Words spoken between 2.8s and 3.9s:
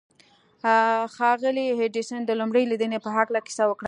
په هکله کيسه وکړه.